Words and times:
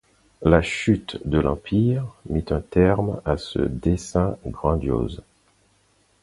La 0.41 0.63
chute 0.63 1.19
de 1.27 1.37
l'Empire 1.37 2.11
mit 2.27 2.43
un 2.49 2.59
terme 2.61 3.21
à 3.23 3.37
ce 3.37 3.59
dessein 3.59 4.35
grandiose. 4.47 5.21